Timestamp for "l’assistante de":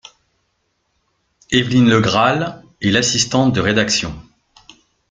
2.89-3.61